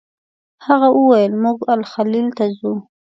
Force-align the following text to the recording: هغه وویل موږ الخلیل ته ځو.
هغه 0.65 0.87
وویل 0.97 1.33
موږ 1.43 1.57
الخلیل 1.75 2.27
ته 2.37 2.45
ځو. 2.57 2.73